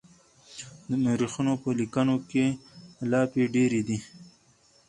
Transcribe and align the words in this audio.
د 0.89 0.91
مورخينو 1.03 1.53
په 1.63 1.69
ليکنو 1.79 2.15
کې 2.29 2.45
لافې 3.11 3.43
ډېرې 3.55 3.81
دي. 3.87 3.97